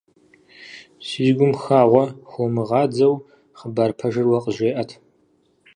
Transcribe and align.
Си 1.05 1.23
гум 1.37 1.53
хагъуэ 1.61 2.05
хыумыгъадзэу 2.29 3.13
хъыбар 3.57 3.91
пэжыр 3.97 4.27
уэ 4.29 4.39
къызжеӀэт. 4.43 4.89